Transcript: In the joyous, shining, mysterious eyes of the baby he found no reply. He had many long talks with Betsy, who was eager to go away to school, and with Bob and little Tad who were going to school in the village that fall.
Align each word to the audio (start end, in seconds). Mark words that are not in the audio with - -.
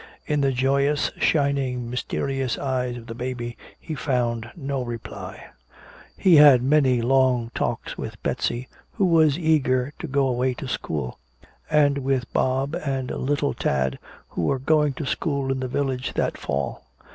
In 0.25 0.41
the 0.41 0.51
joyous, 0.51 1.11
shining, 1.19 1.87
mysterious 1.87 2.57
eyes 2.57 2.97
of 2.97 3.05
the 3.05 3.13
baby 3.13 3.55
he 3.79 3.93
found 3.93 4.49
no 4.55 4.81
reply. 4.81 5.45
He 6.17 6.37
had 6.37 6.63
many 6.63 7.03
long 7.03 7.51
talks 7.53 7.99
with 7.99 8.19
Betsy, 8.23 8.67
who 8.93 9.05
was 9.05 9.37
eager 9.37 9.93
to 9.99 10.07
go 10.07 10.27
away 10.27 10.55
to 10.55 10.67
school, 10.67 11.19
and 11.69 11.99
with 11.99 12.33
Bob 12.33 12.75
and 12.83 13.11
little 13.11 13.53
Tad 13.53 13.99
who 14.29 14.41
were 14.45 14.57
going 14.57 14.93
to 14.93 15.05
school 15.05 15.51
in 15.51 15.59
the 15.59 15.67
village 15.67 16.15
that 16.15 16.35
fall. 16.35 16.83